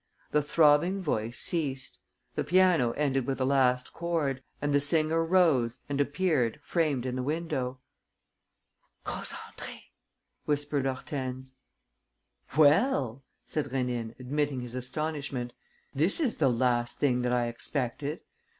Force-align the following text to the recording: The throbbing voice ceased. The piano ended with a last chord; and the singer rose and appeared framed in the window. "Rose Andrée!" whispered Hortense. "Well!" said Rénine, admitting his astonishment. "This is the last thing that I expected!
The 0.31 0.41
throbbing 0.41 0.99
voice 1.03 1.37
ceased. 1.37 1.99
The 2.33 2.43
piano 2.43 2.89
ended 2.93 3.27
with 3.27 3.39
a 3.39 3.45
last 3.45 3.93
chord; 3.93 4.41
and 4.59 4.73
the 4.73 4.79
singer 4.79 5.23
rose 5.23 5.77
and 5.87 6.01
appeared 6.01 6.59
framed 6.63 7.05
in 7.05 7.15
the 7.15 7.21
window. 7.21 7.79
"Rose 9.05 9.31
Andrée!" 9.31 9.81
whispered 10.45 10.87
Hortense. 10.87 11.53
"Well!" 12.57 13.21
said 13.45 13.65
Rénine, 13.65 14.19
admitting 14.19 14.61
his 14.61 14.73
astonishment. 14.73 15.53
"This 15.93 16.19
is 16.19 16.37
the 16.37 16.49
last 16.49 16.97
thing 16.97 17.21
that 17.21 17.31
I 17.31 17.45
expected! 17.45 18.21